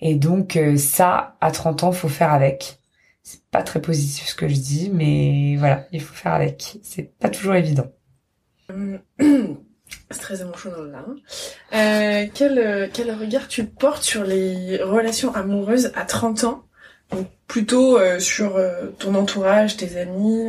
Et 0.00 0.14
donc 0.14 0.58
ça, 0.78 1.36
à 1.40 1.50
30 1.50 1.84
ans, 1.84 1.92
faut 1.92 2.08
faire 2.08 2.32
avec. 2.32 2.78
C'est 3.22 3.44
pas 3.50 3.62
très 3.62 3.82
positif 3.82 4.26
ce 4.28 4.34
que 4.34 4.48
je 4.48 4.54
dis, 4.54 4.90
mais 4.92 5.56
voilà, 5.58 5.86
il 5.92 6.00
faut 6.00 6.14
faire 6.14 6.32
avec. 6.34 6.78
C'est 6.82 7.16
pas 7.18 7.28
toujours 7.28 7.54
évident. 7.54 7.86
C'est 10.10 10.18
très 10.20 10.40
émotionnel 10.40 10.90
là. 10.90 11.04
Hein. 11.06 11.16
Euh, 11.72 12.26
euh, 12.40 12.88
quel, 12.92 13.12
regard 13.12 13.46
tu 13.46 13.64
portes 13.64 14.02
sur 14.02 14.24
les 14.24 14.82
relations 14.82 15.32
amoureuses 15.34 15.92
à 15.94 16.04
30 16.04 16.44
ans? 16.44 16.64
Donc 17.12 17.28
plutôt 17.46 17.96
euh, 17.96 18.18
sur 18.18 18.60
ton 18.98 19.14
entourage, 19.14 19.76
tes 19.76 19.98
amis 19.98 20.48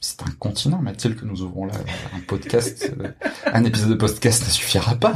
C'est 0.00 0.22
un 0.22 0.30
continent, 0.38 0.80
Mathilde, 0.82 1.16
que 1.16 1.24
nous 1.24 1.42
ouvrons 1.42 1.66
là. 1.66 1.74
Un 2.14 2.20
podcast, 2.20 2.92
un 3.46 3.64
épisode 3.64 3.90
de 3.90 3.94
podcast 3.94 4.44
ne 4.44 4.50
suffira 4.50 4.94
pas. 4.96 5.14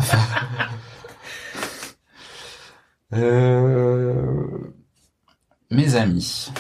Mes 5.71 5.95
amis. 5.95 6.53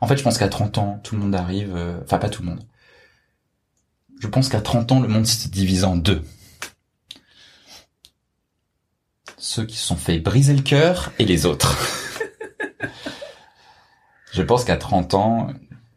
En 0.00 0.06
fait, 0.06 0.16
je 0.16 0.22
pense 0.22 0.38
qu'à 0.38 0.48
30 0.48 0.78
ans, 0.78 1.00
tout 1.02 1.16
le 1.16 1.22
monde 1.22 1.34
arrive... 1.34 1.74
euh, 1.74 2.00
Enfin, 2.04 2.18
pas 2.18 2.28
tout 2.30 2.42
le 2.42 2.50
monde. 2.50 2.64
Je 4.20 4.28
pense 4.28 4.48
qu'à 4.48 4.60
30 4.60 4.92
ans, 4.92 5.00
le 5.00 5.08
monde 5.08 5.26
s'est 5.26 5.48
divisé 5.48 5.84
en 5.84 5.96
deux. 5.96 6.22
Ceux 9.38 9.66
qui 9.66 9.76
se 9.76 9.86
sont 9.86 9.96
fait 9.96 10.18
briser 10.18 10.54
le 10.54 10.62
cœur 10.62 11.12
et 11.18 11.24
les 11.24 11.46
autres. 11.46 11.76
Je 14.32 14.42
pense 14.42 14.64
qu'à 14.64 14.76
30 14.76 15.14
ans, 15.14 15.48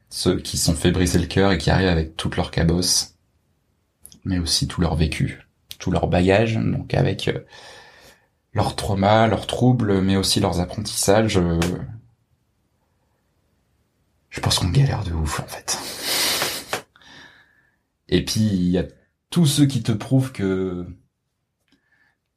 ceux 0.09 0.39
qui 0.39 0.57
se 0.57 0.65
sont 0.65 0.75
fait 0.75 0.91
briser 0.91 1.19
le 1.19 1.27
cœur 1.27 1.51
et 1.51 1.57
qui 1.57 1.69
arrivent 1.69 1.89
avec 1.89 2.15
toute 2.15 2.35
leur 2.35 2.51
cabosse, 2.51 3.15
mais 4.25 4.39
aussi 4.39 4.67
tout 4.67 4.81
leur 4.81 4.95
vécu, 4.95 5.47
tout 5.77 5.91
leur 5.91 6.07
bagage, 6.07 6.55
donc 6.55 6.93
avec 6.93 7.27
euh, 7.27 7.39
leurs 8.53 8.75
traumas, 8.75 9.27
leurs 9.27 9.47
troubles, 9.47 10.01
mais 10.01 10.15
aussi 10.15 10.39
leurs 10.39 10.59
apprentissages, 10.59 11.37
euh, 11.37 11.59
je 14.29 14.39
pense 14.39 14.59
qu'on 14.59 14.69
galère 14.69 15.03
de 15.03 15.11
ouf 15.13 15.39
en 15.39 15.47
fait. 15.47 15.77
Et 18.09 18.23
puis 18.25 18.41
il 18.41 18.69
y 18.69 18.77
a 18.77 18.85
tous 19.29 19.45
ceux 19.45 19.65
qui 19.65 19.83
te 19.83 19.91
prouvent 19.91 20.31
que 20.31 20.85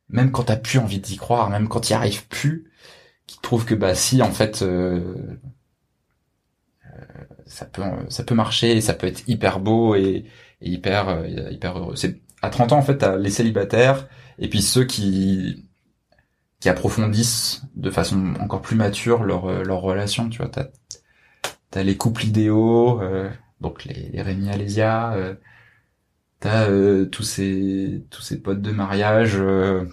même 0.08 0.30
quand 0.30 0.44
t'as 0.44 0.56
plus 0.56 0.78
envie 0.78 1.00
d'y 1.00 1.16
croire, 1.16 1.50
même 1.50 1.68
quand 1.68 1.90
y 1.90 1.94
arrives 1.94 2.26
plus, 2.28 2.70
qui 3.26 3.36
te 3.36 3.42
prouvent 3.42 3.64
que 3.64 3.74
bah 3.74 3.94
si 3.94 4.22
en 4.22 4.30
fait 4.30 4.62
euh, 4.62 5.38
euh, 6.86 7.24
ça 7.46 7.66
peut 7.66 7.82
ça 8.08 8.24
peut 8.24 8.34
marcher, 8.34 8.80
ça 8.80 8.94
peut 8.94 9.06
être 9.06 9.26
hyper 9.28 9.60
beau 9.60 9.94
et, 9.94 10.26
et 10.60 10.70
hyper 10.70 11.08
euh, 11.08 11.26
hyper 11.50 11.78
heureux. 11.78 11.96
C'est 11.96 12.20
à 12.42 12.50
30 12.50 12.72
ans 12.72 12.78
en 12.78 12.82
fait 12.82 12.98
t'as 12.98 13.16
les 13.16 13.30
célibataires 13.30 14.08
et 14.38 14.48
puis 14.48 14.62
ceux 14.62 14.84
qui 14.84 15.68
qui 16.60 16.68
approfondissent 16.68 17.62
de 17.76 17.90
façon 17.90 18.34
encore 18.40 18.62
plus 18.62 18.76
mature 18.76 19.24
leur 19.24 19.64
leur 19.64 19.80
relation, 19.80 20.28
tu 20.28 20.38
vois, 20.38 20.48
t'as 20.48 20.68
t'as 21.72 21.82
les 21.82 21.96
couples 21.96 22.24
idéaux, 22.26 23.00
euh, 23.02 23.30
donc 23.60 23.84
les, 23.86 24.10
les 24.10 24.22
Rémi 24.22 24.50
Alésia, 24.50 25.14
euh, 25.14 25.34
t'as 26.40 26.68
euh, 26.68 27.06
tous 27.06 27.24
ces 27.24 28.04
tous 28.10 28.22
ces 28.22 28.40
potes 28.40 28.62
de 28.62 28.72
mariage, 28.72 29.36
euh, 29.36 29.84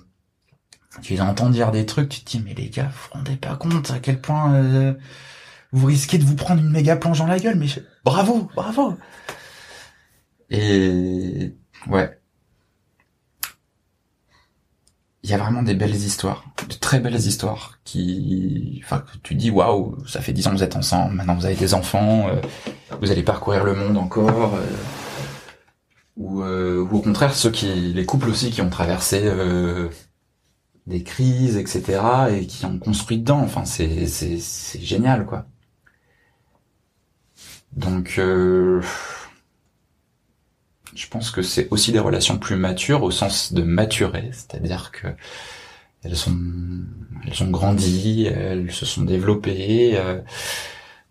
tu 1.01 1.13
les 1.13 1.21
entends 1.21 1.49
dire 1.49 1.71
des 1.71 1.85
trucs, 1.85 2.09
tu 2.09 2.21
te 2.21 2.31
dis 2.31 2.43
mais 2.45 2.53
les 2.53 2.69
gars, 2.69 2.85
vous 2.89 2.99
vous 3.09 3.13
rendez 3.13 3.37
pas 3.37 3.55
compte 3.55 3.91
à 3.91 3.99
quel 3.99 4.21
point 4.21 4.95
vous 5.71 5.87
risquez 5.87 6.17
de 6.17 6.23
vous 6.25 6.35
prendre 6.35 6.61
une 6.61 6.71
méga 6.71 6.95
plonge 6.97 7.19
dans 7.19 7.27
la 7.27 7.39
gueule, 7.39 7.57
mais 7.57 7.67
bravo, 8.03 8.49
bravo. 8.55 8.97
Et 10.49 11.55
ouais, 11.87 12.18
il 15.29 15.31
y 15.33 15.35
a 15.35 15.37
vraiment 15.37 15.61
des 15.61 15.75
belles 15.75 15.95
histoires, 15.95 16.43
de 16.67 16.73
très 16.73 16.99
belles 16.99 17.15
histoires 17.15 17.77
qui, 17.83 18.81
enfin, 18.83 18.99
que 19.01 19.17
tu 19.21 19.35
dis 19.35 19.51
waouh, 19.51 19.95
ça 20.07 20.21
fait 20.21 20.33
dix 20.33 20.47
ans 20.47 20.51
que 20.51 20.57
vous 20.57 20.63
êtes 20.63 20.75
ensemble, 20.75 21.13
maintenant 21.15 21.35
vous 21.35 21.45
avez 21.45 21.55
des 21.55 21.75
enfants, 21.75 22.27
euh, 22.29 22.41
vous 22.99 23.11
allez 23.11 23.21
parcourir 23.21 23.63
le 23.63 23.75
monde 23.75 23.97
encore, 23.97 24.55
euh, 24.55 24.65
ou, 26.17 26.41
euh, 26.41 26.79
ou 26.81 26.97
au 26.97 27.01
contraire 27.01 27.35
ceux 27.35 27.51
qui, 27.51 27.67
les 27.93 28.05
couples 28.05 28.29
aussi 28.29 28.49
qui 28.49 28.61
ont 28.61 28.69
traversé 28.71 29.21
euh, 29.25 29.89
des 30.87 31.03
crises, 31.03 31.57
etc., 31.57 32.01
et 32.31 32.47
qui 32.47 32.65
ont 32.65 32.79
construit 32.79 33.19
dedans. 33.19 33.41
Enfin, 33.41 33.65
c'est 33.65 34.07
c'est 34.07 34.39
c'est 34.39 34.81
génial 34.81 35.25
quoi. 35.27 35.45
Donc, 37.73 38.15
euh, 38.17 38.81
je 40.95 41.07
pense 41.07 41.31
que 41.31 41.41
c'est 41.41 41.67
aussi 41.71 41.91
des 41.91 41.99
relations 41.99 42.37
plus 42.37 42.55
matures 42.55 43.03
au 43.03 43.11
sens 43.11 43.53
de 43.53 43.61
maturer, 43.61 44.29
c'est-à-dire 44.31 44.91
que 44.91 45.07
elles 46.03 46.15
sont, 46.15 46.37
elles 47.27 47.43
ont 47.43 47.49
grandi, 47.49 48.25
elles 48.27 48.71
se 48.71 48.85
sont 48.85 49.03
développées, 49.03 49.97
euh, 49.97 50.21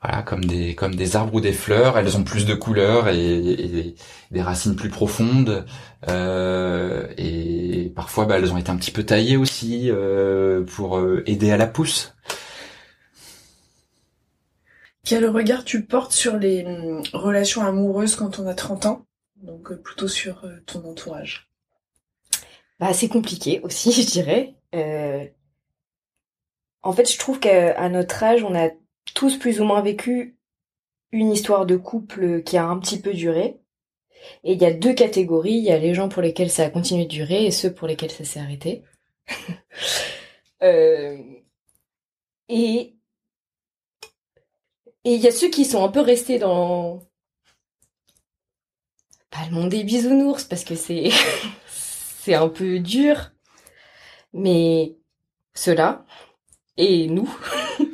voilà, 0.03 0.23
comme 0.23 0.45
des, 0.45 0.75
comme 0.75 0.95
des 0.95 1.17
arbres 1.17 1.35
ou 1.35 1.41
des 1.41 1.53
fleurs. 1.53 1.99
Elles 1.99 2.17
ont 2.17 2.25
plus 2.25 2.47
de 2.47 2.55
couleurs 2.55 3.09
et, 3.09 3.95
des 4.31 4.43
racines 4.43 4.77
plus 4.77 4.91
profondes. 4.91 5.67
euh, 6.09 7.07
et 7.17 7.93
parfois, 7.95 8.27
bah, 8.27 8.39
elles 8.39 8.53
ont 8.53 8.59
été 8.59 8.71
un 8.71 8.77
petit 8.77 8.93
peu 8.93 9.05
taillées 9.05 9.37
aussi 9.37 9.91
euh, 9.91 10.65
pour 10.65 10.99
euh, 10.99 11.23
aider 11.27 11.51
à 11.51 11.57
la 11.57 11.67
pousse. 11.67 12.15
Quel 15.05 15.27
regard 15.29 15.65
tu 15.65 15.85
portes 15.85 16.13
sur 16.13 16.37
les 16.37 16.65
hum, 16.65 17.03
relations 17.13 17.65
amoureuses 17.65 18.15
quand 18.15 18.39
on 18.39 18.47
a 18.47 18.55
30 18.55 18.87
ans? 18.87 19.08
Donc 19.43 19.73
euh, 19.73 19.77
plutôt 19.77 20.07
sur 20.07 20.45
euh, 20.45 20.61
ton 20.67 20.89
entourage. 20.89 21.51
Bah, 22.81 22.93
c'est 22.93 23.09
compliqué 23.09 23.61
aussi, 23.63 23.93
je 24.03 24.07
dirais. 24.07 24.55
Euh, 24.75 25.27
En 26.83 26.93
fait, 26.93 27.11
je 27.11 27.19
trouve 27.19 27.41
qu'à 27.41 27.89
notre 27.89 28.23
âge, 28.23 28.45
on 28.45 28.55
a 28.55 28.71
tous 29.15 29.37
plus 29.39 29.61
ou 29.61 29.65
moins 29.65 29.83
vécu 29.83 30.37
une 31.13 31.33
histoire 31.33 31.67
de 31.67 31.77
couple 31.77 32.43
qui 32.43 32.57
a 32.59 32.65
un 32.67 32.79
petit 32.79 33.01
peu 33.01 33.13
duré. 33.15 33.61
Et 34.45 34.55
il 34.55 34.63
y 34.63 34.67
a 34.67 34.73
deux 34.73 34.95
catégories. 34.95 35.55
Il 35.55 35.65
y 35.65 35.73
a 35.73 35.79
les 35.79 35.95
gens 35.95 36.09
pour 36.11 36.23
lesquels 36.23 36.51
ça 36.51 36.65
a 36.67 36.71
continué 36.71 37.05
de 37.05 37.11
durer 37.11 37.47
et 37.47 37.53
ceux 37.53 37.75
pour 37.75 37.89
lesquels 37.89 38.13
ça 38.13 38.25
s'est 38.25 38.41
arrêté. 38.41 38.85
Et 42.49 42.95
et 45.05 45.15
il 45.15 45.21
y 45.21 45.27
a 45.29 45.33
ceux 45.33 45.49
qui 45.51 45.65
sont 45.65 45.85
un 45.85 45.89
peu 45.89 46.01
restés 46.01 46.39
dans 46.39 47.03
pas 49.31 49.45
le 49.47 49.53
monde 49.55 49.69
des 49.71 49.85
bisounours 49.85 50.45
parce 50.45 50.65
que 50.65 50.75
c'est 50.75 51.11
c'est 51.69 52.35
un 52.35 52.49
peu 52.49 52.79
dur, 52.81 53.33
mais 54.33 54.97
ceux-là 55.55 56.05
et 56.77 57.09
nous. 57.09 57.29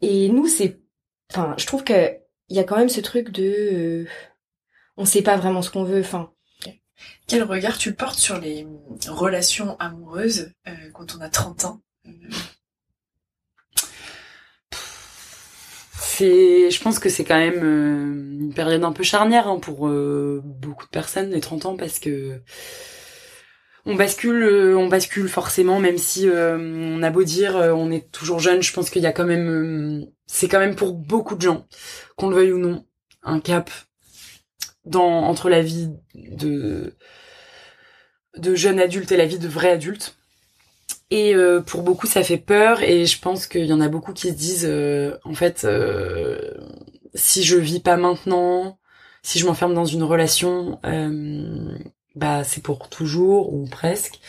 Et 0.00 0.28
nous 0.28 0.46
c'est 0.46 0.78
enfin 1.30 1.54
je 1.58 1.66
trouve 1.66 1.82
que 1.82 2.16
il 2.48 2.56
y 2.56 2.60
a 2.60 2.64
quand 2.64 2.76
même 2.76 2.88
ce 2.88 3.00
truc 3.00 3.30
de 3.30 4.04
euh, 4.04 4.08
on 4.96 5.04
sait 5.04 5.22
pas 5.22 5.36
vraiment 5.36 5.62
ce 5.62 5.70
qu'on 5.70 5.84
veut 5.84 6.00
enfin. 6.00 6.32
Quel 7.26 7.44
regard 7.44 7.78
tu 7.78 7.94
portes 7.94 8.18
sur 8.18 8.40
les 8.40 8.66
relations 9.08 9.76
amoureuses 9.78 10.52
euh, 10.66 10.90
quand 10.92 11.14
on 11.16 11.20
a 11.20 11.28
30 11.28 11.64
ans 11.64 11.80
Euh, 12.06 12.10
C'est, 16.18 16.68
je 16.72 16.82
pense 16.82 16.98
que 16.98 17.08
c'est 17.08 17.22
quand 17.22 17.38
même 17.38 17.62
euh, 17.62 18.40
une 18.40 18.52
période 18.52 18.82
un 18.82 18.90
peu 18.90 19.04
charnière 19.04 19.46
hein, 19.46 19.60
pour 19.60 19.86
euh, 19.86 20.42
beaucoup 20.44 20.84
de 20.84 20.90
personnes 20.90 21.30
les 21.30 21.40
30 21.40 21.66
ans 21.66 21.76
parce 21.76 22.00
que 22.00 22.40
on 23.86 23.94
bascule, 23.94 24.42
euh, 24.42 24.76
on 24.76 24.88
bascule 24.88 25.28
forcément, 25.28 25.78
même 25.78 25.96
si 25.96 26.28
on 26.28 27.02
a 27.04 27.10
beau 27.10 27.22
dire 27.22 27.54
on 27.54 27.92
est 27.92 28.10
toujours 28.10 28.40
jeune, 28.40 28.62
je 28.62 28.72
pense 28.72 28.90
qu'il 28.90 29.02
y 29.02 29.06
a 29.06 29.12
quand 29.12 29.26
même, 29.26 30.06
c'est 30.26 30.48
quand 30.48 30.58
même 30.58 30.74
pour 30.74 30.94
beaucoup 30.94 31.36
de 31.36 31.42
gens, 31.42 31.68
qu'on 32.16 32.30
le 32.30 32.34
veuille 32.34 32.52
ou 32.52 32.58
non, 32.58 32.84
un 33.22 33.38
cap 33.38 33.70
dans 34.84 35.22
entre 35.22 35.48
la 35.48 35.62
vie 35.62 35.88
de 36.16 36.96
de 38.36 38.56
jeune 38.56 38.80
adulte 38.80 39.12
et 39.12 39.16
la 39.16 39.26
vie 39.26 39.38
de 39.38 39.48
vrai 39.48 39.70
adulte. 39.70 40.17
Et 41.10 41.34
euh, 41.34 41.60
pour 41.62 41.82
beaucoup, 41.82 42.06
ça 42.06 42.22
fait 42.22 42.38
peur. 42.38 42.82
Et 42.82 43.06
je 43.06 43.20
pense 43.20 43.46
qu'il 43.46 43.64
y 43.64 43.72
en 43.72 43.80
a 43.80 43.88
beaucoup 43.88 44.12
qui 44.12 44.28
se 44.28 44.34
disent, 44.34 44.66
euh, 44.68 45.16
en 45.24 45.34
fait, 45.34 45.64
euh, 45.64 46.38
si 47.14 47.42
je 47.44 47.56
vis 47.56 47.80
pas 47.80 47.96
maintenant, 47.96 48.78
si 49.22 49.38
je 49.38 49.46
m'enferme 49.46 49.74
dans 49.74 49.84
une 49.86 50.02
relation, 50.02 50.80
bah 52.14 52.44
c'est 52.44 52.62
pour 52.62 52.88
toujours 52.88 53.52
ou 53.52 53.66
presque. 53.66 54.20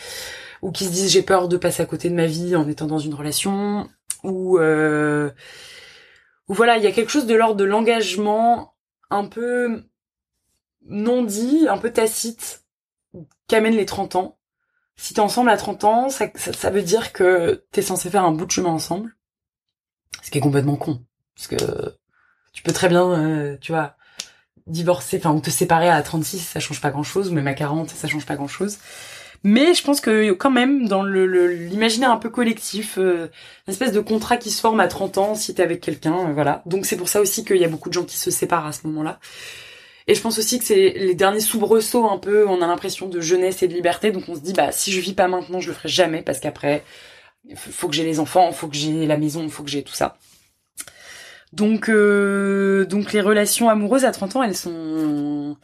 Ou 0.62 0.72
qui 0.72 0.84
se 0.84 0.90
disent 0.90 1.10
j'ai 1.12 1.22
peur 1.22 1.48
de 1.48 1.56
passer 1.56 1.82
à 1.82 1.86
côté 1.86 2.10
de 2.10 2.14
ma 2.14 2.26
vie 2.26 2.56
en 2.56 2.68
étant 2.68 2.86
dans 2.86 2.98
une 2.98 3.14
relation. 3.14 3.88
Ou 4.24 4.58
ou 4.58 6.54
voilà, 6.54 6.76
il 6.78 6.84
y 6.84 6.86
a 6.86 6.92
quelque 6.92 7.10
chose 7.10 7.26
de 7.26 7.34
l'ordre 7.34 7.56
de 7.56 7.64
l'engagement 7.64 8.74
un 9.10 9.26
peu 9.26 9.84
non 10.86 11.22
dit, 11.22 11.66
un 11.68 11.78
peu 11.78 11.92
tacite, 11.92 12.64
qu'amènent 13.48 13.76
les 13.76 13.86
30 13.86 14.16
ans 14.16 14.39
si 15.00 15.14
t'es 15.14 15.20
ensemble 15.20 15.48
à 15.48 15.56
30 15.56 15.84
ans, 15.84 16.08
ça, 16.10 16.70
veut 16.70 16.82
dire 16.82 17.14
que 17.14 17.64
t'es 17.72 17.80
censé 17.80 18.10
faire 18.10 18.22
un 18.22 18.32
bout 18.32 18.44
de 18.44 18.50
chemin 18.50 18.68
ensemble. 18.68 19.16
Ce 20.22 20.30
qui 20.30 20.36
est 20.36 20.42
complètement 20.42 20.76
con. 20.76 21.02
Parce 21.34 21.46
que 21.48 21.56
tu 22.52 22.62
peux 22.62 22.72
très 22.72 22.90
bien, 22.90 23.10
euh, 23.10 23.56
tu 23.62 23.72
vois, 23.72 23.96
divorcer, 24.66 25.16
enfin, 25.16 25.32
ou 25.32 25.40
te 25.40 25.48
séparer 25.48 25.88
à 25.88 26.02
36, 26.02 26.40
ça 26.40 26.60
change 26.60 26.82
pas 26.82 26.90
grand 26.90 27.02
chose, 27.02 27.30
ou 27.30 27.32
même 27.32 27.46
à 27.46 27.54
40, 27.54 27.88
ça 27.88 28.08
change 28.08 28.26
pas 28.26 28.36
grand 28.36 28.46
chose. 28.46 28.76
Mais 29.42 29.72
je 29.72 29.82
pense 29.82 30.02
que 30.02 30.32
quand 30.32 30.50
même, 30.50 30.86
dans 30.86 31.02
l'imaginaire 31.02 32.10
un 32.10 32.18
peu 32.18 32.28
collectif, 32.28 32.98
euh, 32.98 33.28
une 33.66 33.72
espèce 33.72 33.92
de 33.92 34.00
contrat 34.00 34.36
qui 34.36 34.50
se 34.50 34.60
forme 34.60 34.80
à 34.80 34.86
30 34.86 35.16
ans 35.16 35.34
si 35.34 35.54
t'es 35.54 35.62
avec 35.62 35.80
quelqu'un, 35.80 36.28
euh, 36.28 36.32
voilà. 36.34 36.62
Donc 36.66 36.84
c'est 36.84 36.98
pour 36.98 37.08
ça 37.08 37.22
aussi 37.22 37.42
qu'il 37.46 37.56
y 37.56 37.64
a 37.64 37.68
beaucoup 37.68 37.88
de 37.88 37.94
gens 37.94 38.04
qui 38.04 38.18
se 38.18 38.30
séparent 38.30 38.66
à 38.66 38.72
ce 38.72 38.86
moment-là. 38.86 39.18
Et 40.10 40.16
je 40.16 40.22
pense 40.22 40.40
aussi 40.40 40.58
que 40.58 40.64
c'est 40.64 40.90
les 40.96 41.14
derniers 41.14 41.38
soubresauts 41.38 42.10
un 42.10 42.18
peu, 42.18 42.44
on 42.48 42.62
a 42.62 42.66
l'impression 42.66 43.06
de 43.06 43.20
jeunesse 43.20 43.62
et 43.62 43.68
de 43.68 43.74
liberté, 43.74 44.10
donc 44.10 44.24
on 44.28 44.34
se 44.34 44.40
dit 44.40 44.52
bah 44.52 44.72
si 44.72 44.90
je 44.90 44.98
vis 44.98 45.12
pas 45.12 45.28
maintenant, 45.28 45.60
je 45.60 45.68
le 45.68 45.72
ferai 45.72 45.88
jamais 45.88 46.20
parce 46.22 46.40
qu'après 46.40 46.82
faut 47.54 47.86
que 47.86 47.94
j'ai 47.94 48.02
les 48.02 48.18
enfants, 48.18 48.50
faut 48.50 48.66
que 48.66 48.74
j'ai 48.74 49.06
la 49.06 49.16
maison, 49.16 49.48
faut 49.48 49.62
que 49.62 49.70
j'ai 49.70 49.84
tout 49.84 49.94
ça. 49.94 50.18
Donc, 51.52 51.88
euh, 51.88 52.86
donc 52.86 53.12
les 53.12 53.20
relations 53.20 53.68
amoureuses 53.68 54.04
à 54.04 54.10
30 54.10 54.34
ans, 54.34 54.42
elles 54.42 54.56
sont, 54.56 55.56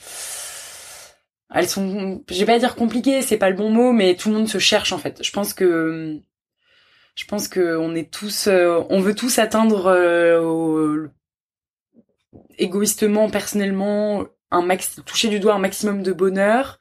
elles 1.53 1.69
sont, 1.69 2.23
je 2.31 2.39
vais 2.39 2.47
pas 2.47 2.61
dire 2.61 2.77
compliquées, 2.77 3.23
c'est 3.23 3.39
pas 3.39 3.51
le 3.51 3.57
bon 3.57 3.71
mot, 3.71 3.93
mais 3.93 4.15
tout 4.15 4.29
le 4.29 4.37
monde 4.37 4.49
se 4.49 4.59
cherche 4.59 4.93
en 4.93 4.99
fait. 4.99 5.25
Je 5.25 5.33
pense 5.33 5.55
que, 5.55 6.21
je 7.17 7.25
pense 7.25 7.49
que 7.49 7.77
on 7.79 7.97
est 7.97 8.13
tous, 8.13 8.47
euh, 8.47 8.81
on 8.91 9.01
veut 9.01 9.17
tous 9.17 9.41
atteindre 9.41 9.87
euh, 9.87 11.09
égoïstement, 12.59 13.29
personnellement, 13.29 14.25
un 14.51 14.67
toucher 15.05 15.29
du 15.29 15.41
doigt 15.41 15.55
un 15.55 15.59
maximum 15.59 16.03
de 16.03 16.13
bonheur. 16.13 16.79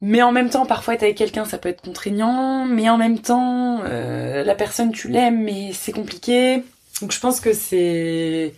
Mais 0.00 0.22
en 0.22 0.32
même 0.32 0.50
temps, 0.50 0.66
parfois 0.66 0.94
être 0.94 1.02
avec 1.02 1.16
quelqu'un, 1.16 1.44
ça 1.44 1.58
peut 1.58 1.68
être 1.68 1.80
contraignant. 1.82 2.66
Mais 2.66 2.88
en 2.88 2.98
même 2.98 3.20
temps, 3.20 3.82
euh, 3.84 4.44
la 4.44 4.54
personne, 4.54 4.92
tu 4.92 5.08
l'aimes, 5.08 5.42
mais 5.42 5.72
c'est 5.72 5.92
compliqué. 5.92 6.62
Donc 7.00 7.12
je 7.12 7.20
pense 7.20 7.40
que 7.40 7.52
c'est... 7.52 8.54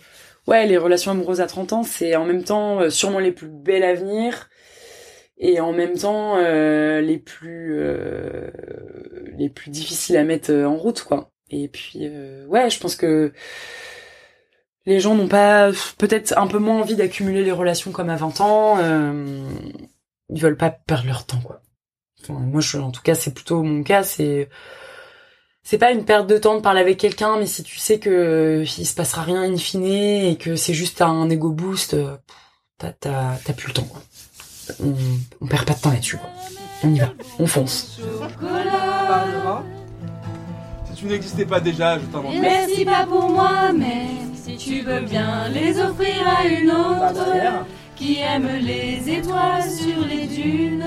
Ouais, 0.47 0.65
les 0.65 0.77
relations 0.77 1.11
amoureuses 1.11 1.41
à 1.41 1.47
30 1.47 1.73
ans, 1.73 1.83
c'est 1.83 2.15
en 2.15 2.25
même 2.25 2.43
temps 2.43 2.79
euh, 2.81 2.89
sûrement 2.89 3.19
les 3.19 3.31
plus 3.33 3.49
belles 3.49 3.83
à 3.83 3.93
venir. 3.93 4.49
Et 5.37 5.59
en 5.59 5.73
même 5.73 5.97
temps, 5.97 6.37
euh, 6.37 7.01
les 7.01 7.17
plus... 7.17 7.77
euh, 7.79 8.49
les 9.37 9.49
plus 9.49 9.69
difficiles 9.71 10.17
à 10.17 10.23
mettre 10.23 10.51
en 10.53 10.75
route, 10.75 11.03
quoi. 11.03 11.31
Et 11.49 11.67
puis, 11.67 11.99
euh, 12.03 12.45
ouais, 12.47 12.69
je 12.69 12.79
pense 12.79 12.95
que 12.95 13.31
les 14.87 14.99
gens 15.01 15.13
n'ont 15.15 15.27
pas 15.27 15.69
peut-être 15.97 16.33
un 16.37 16.47
peu 16.47 16.59
moins 16.59 16.79
envie 16.79 16.95
d'accumuler 16.95 17.43
les 17.43 17.51
relations 17.51 17.91
comme 17.91 18.09
à 18.09 18.15
20 18.15 18.41
ans. 18.41 18.77
euh, 18.79 19.47
ils 20.29 20.41
veulent 20.41 20.57
pas 20.57 20.69
perdre 20.71 21.05
leur 21.07 21.25
temps, 21.25 21.39
quoi. 21.43 21.61
Enfin, 22.23 22.33
moi, 22.39 22.61
je, 22.61 22.77
en 22.77 22.91
tout 22.91 23.01
cas, 23.01 23.13
c'est 23.13 23.33
plutôt 23.33 23.61
mon 23.63 23.83
cas. 23.83 24.03
C'est 24.03 24.49
c'est 25.63 25.77
pas 25.77 25.91
une 25.91 26.05
perte 26.05 26.27
de 26.27 26.37
temps 26.37 26.55
de 26.55 26.61
parler 26.61 26.79
avec 26.79 26.97
quelqu'un, 26.97 27.37
mais 27.37 27.45
si 27.45 27.61
tu 27.63 27.77
sais 27.77 27.99
que 27.99 28.63
il 28.65 28.85
se 28.87 28.93
passera 28.95 29.23
rien 29.23 29.43
in 29.43 29.57
fine 29.57 29.83
et 29.85 30.37
que 30.37 30.55
c'est 30.55 30.73
juste 30.73 31.01
un 31.01 31.29
ego 31.29 31.51
boost, 31.51 31.93
euh, 31.93 32.15
t'as 32.77 32.93
t'as 32.93 33.35
t'as 33.43 33.53
plus 33.53 33.67
le 33.67 33.73
temps. 33.73 33.83
Quoi. 33.83 34.01
On, 34.81 34.93
on 35.41 35.47
perd 35.47 35.65
pas 35.65 35.73
de 35.73 35.79
temps 35.79 35.91
là-dessus. 35.91 36.17
Quoi. 36.17 36.29
On 36.83 36.93
y 36.93 36.99
va, 36.99 37.13
on 37.39 37.47
fonce. 37.47 37.99
Si 40.85 40.93
tu 40.95 41.05
n'existais 41.07 41.45
pas 41.45 41.59
déjà, 41.59 41.99
je 41.99 42.05
t'invente. 42.05 42.35
Merci 42.39 42.85
pas 42.85 43.05
pour 43.05 43.29
moi, 43.29 43.71
mais 43.73 44.26
si 44.47 44.55
tu 44.55 44.81
veux 44.81 45.01
bien 45.01 45.49
les 45.49 45.77
offrir 45.77 46.25
à 46.25 46.45
une 46.45 46.71
autre 46.71 47.65
qui 47.97 48.19
aime 48.19 48.47
les 48.61 49.09
étoiles 49.09 49.69
sur 49.69 50.05
les 50.05 50.25
dunes. 50.25 50.85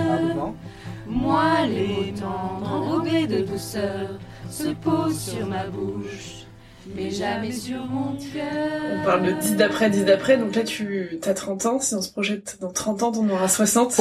Moi, 1.07 1.67
les 1.69 2.15
tendres 2.15 2.73
enrobés 2.73 3.27
de 3.27 3.43
douceur 3.43 4.19
se 4.49 4.69
posent 4.69 5.33
sur 5.33 5.47
ma 5.47 5.65
bouche, 5.65 6.47
mais 6.95 7.11
jamais 7.11 7.53
sur 7.53 7.85
mon 7.85 8.17
cœur. 8.33 9.03
On 9.03 9.05
parle 9.05 9.27
de 9.27 9.33
10 9.33 9.57
d'après, 9.57 9.91
10 9.91 10.05
d'après, 10.07 10.39
donc 10.39 10.55
là 10.55 10.63
tu 10.65 11.19
as 11.23 11.35
30 11.35 11.67
ans, 11.67 11.81
si 11.81 11.95
on 11.95 12.01
se 12.01 12.11
projette 12.11 12.57
dans 12.63 12.73
30 12.73 13.03
ans, 13.03 13.13
t'en 13.13 13.29
auras 13.29 13.49
60. 13.49 14.01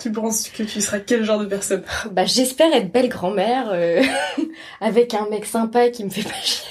Tu 0.00 0.12
penses 0.12 0.50
que 0.50 0.62
tu 0.64 0.82
seras 0.82 0.98
quel 0.98 1.24
genre 1.24 1.40
de 1.40 1.46
personne? 1.46 1.82
Bah 2.12 2.26
j'espère 2.26 2.74
être 2.74 2.92
belle 2.92 3.08
grand-mère 3.08 3.70
euh, 3.72 4.02
avec 4.82 5.14
un 5.14 5.30
mec 5.30 5.46
sympa 5.46 5.88
qui 5.88 6.04
me 6.04 6.10
fait 6.10 6.24
pas 6.24 6.34
chier. 6.42 6.66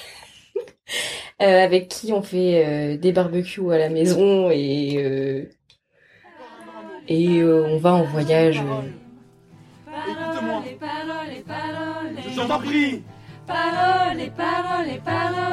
Euh, 1.40 1.64
avec 1.64 1.88
qui 1.90 2.12
on 2.14 2.24
fait 2.24 2.66
euh, 2.66 2.98
des 2.98 3.12
barbecues 3.12 3.72
à 3.72 3.78
la 3.78 3.90
maison 3.90 4.50
et 4.50 4.96
euh, 4.98 5.46
et 7.08 7.38
euh, 7.40 7.64
on 7.68 7.78
va 7.78 7.94
en 7.94 8.04
voyage. 8.04 8.60
Paroles 9.86 10.64
et 10.68 10.76
paroles 10.76 11.34
et 11.38 11.44
paroles. 11.44 12.16
Je 12.28 12.42
t'en 12.42 12.60
prie 12.60 13.04
Paroles. 13.46 14.18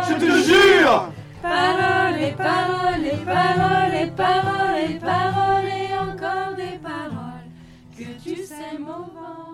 Je 0.09 0.15
te 0.15 0.25
jure 0.49 1.13
Paroles 1.43 2.35
paroles 2.35 3.25
paroles 3.27 4.11
paroles 4.17 4.99
paroles 5.01 5.69
et 5.69 5.99
encore 5.99 6.55
des 6.57 6.79
paroles 6.83 7.49
que 7.97 8.23
tu 8.23 8.37
sais 8.43 8.79
au 8.81 8.87
vent. 8.87 9.54